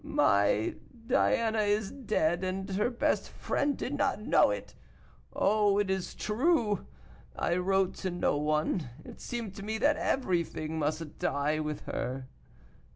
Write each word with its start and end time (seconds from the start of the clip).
"My 0.03 0.73
Diana 1.05 1.59
is 1.59 1.91
dead, 1.91 2.43
and 2.43 2.67
her 2.71 2.89
best 2.89 3.29
friend 3.29 3.77
did 3.77 3.93
not 3.93 4.19
know 4.19 4.49
it! 4.49 4.73
Oh, 5.31 5.77
it 5.77 5.91
is 5.91 6.15
true! 6.15 6.87
I 7.35 7.55
wrote 7.57 7.93
to 7.97 8.09
no 8.09 8.35
one; 8.35 8.89
it 9.05 9.21
seemed 9.21 9.53
to 9.57 9.63
me 9.63 9.77
that 9.77 9.97
everything 9.97 10.79
must 10.79 11.19
die 11.19 11.59
with 11.59 11.81
her. 11.81 12.27